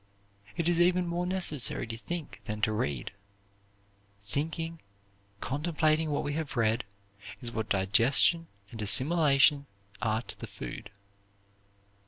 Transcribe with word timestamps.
It 0.57 0.67
is 0.67 0.81
even 0.81 1.05
more 1.05 1.27
necessary 1.27 1.85
to 1.85 1.95
think 1.95 2.41
than 2.45 2.59
to 2.61 2.73
read. 2.73 3.11
Thinking, 4.25 4.81
contemplating 5.41 6.09
what 6.09 6.23
we 6.23 6.33
have 6.33 6.57
read, 6.57 6.85
is 7.39 7.51
what 7.51 7.69
digestion 7.69 8.47
and 8.71 8.81
assimilation 8.81 9.67
are 10.01 10.23
to 10.23 10.39
the 10.39 10.47
food. 10.47 10.89